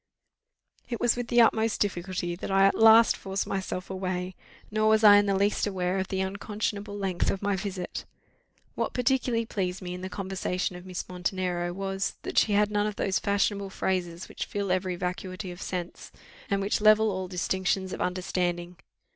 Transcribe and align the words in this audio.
It 0.89 0.99
was 0.99 1.15
with 1.15 1.27
the 1.27 1.41
utmost 1.41 1.79
difficulty 1.79 2.33
that 2.35 2.49
I 2.49 2.65
at 2.65 2.73
last 2.73 3.15
forced 3.15 3.45
myself 3.45 3.91
away, 3.91 4.33
nor 4.71 4.89
was 4.89 5.03
I 5.03 5.17
in 5.17 5.27
the 5.27 5.35
least 5.35 5.67
aware 5.67 5.99
of 5.99 6.07
the 6.07 6.21
unconscionable 6.23 6.97
length 6.97 7.29
of 7.29 7.43
my 7.43 7.55
visit. 7.55 8.03
What 8.73 8.95
particularly 8.95 9.45
pleased 9.45 9.79
me 9.79 9.93
in 9.93 10.01
the 10.01 10.09
conversation 10.09 10.75
of 10.75 10.87
Miss 10.87 11.07
Montenero 11.07 11.71
was, 11.71 12.15
that 12.23 12.39
she 12.39 12.53
had 12.53 12.71
none 12.71 12.87
of 12.87 12.95
those 12.95 13.19
fashionable 13.19 13.69
phrases 13.69 14.27
which 14.27 14.45
fill 14.47 14.71
each 14.73 14.81
vacuity 14.97 15.51
of 15.51 15.61
sense, 15.61 16.11
and 16.49 16.61
which 16.61 16.81
level 16.81 17.11
all 17.11 17.27
distinctions 17.27 17.93
of 17.93 18.01
understanding. 18.01 18.77